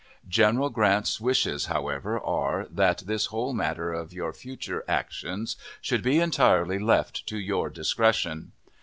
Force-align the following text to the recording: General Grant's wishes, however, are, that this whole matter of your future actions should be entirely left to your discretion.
General 0.27 0.71
Grant's 0.71 1.21
wishes, 1.21 1.67
however, 1.67 2.19
are, 2.19 2.65
that 2.71 3.03
this 3.05 3.27
whole 3.27 3.53
matter 3.53 3.93
of 3.93 4.13
your 4.13 4.33
future 4.33 4.83
actions 4.87 5.55
should 5.79 6.01
be 6.01 6.19
entirely 6.19 6.79
left 6.79 7.27
to 7.27 7.37
your 7.37 7.69
discretion. 7.69 8.51